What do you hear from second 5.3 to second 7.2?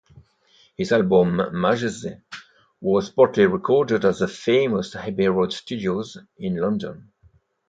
Studios in London.